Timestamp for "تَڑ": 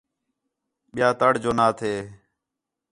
1.19-1.33